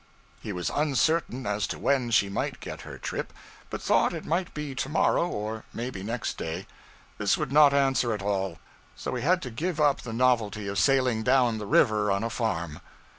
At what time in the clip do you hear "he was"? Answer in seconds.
0.41-0.71